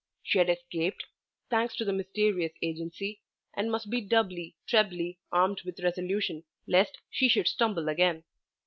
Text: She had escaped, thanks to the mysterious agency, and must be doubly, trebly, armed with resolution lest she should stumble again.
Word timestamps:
She 0.23 0.39
had 0.39 0.49
escaped, 0.49 1.05
thanks 1.51 1.75
to 1.75 1.85
the 1.85 1.93
mysterious 1.93 2.53
agency, 2.63 3.21
and 3.53 3.69
must 3.71 3.91
be 3.91 4.01
doubly, 4.01 4.55
trebly, 4.67 5.19
armed 5.31 5.61
with 5.61 5.79
resolution 5.79 6.43
lest 6.65 6.97
she 7.11 7.29
should 7.29 7.47
stumble 7.47 7.87
again. 7.87 8.23